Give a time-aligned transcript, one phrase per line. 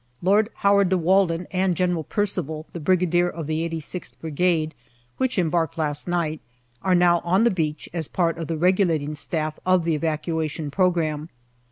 [0.23, 4.73] Lord Howard de Walden and General Percival, the Brigadier of the 86th Brigade,
[5.17, 6.41] which embarked last night,
[6.81, 10.71] are now on the beach as part of the regulating Staff of the evacua tion
[10.71, 11.29] programme.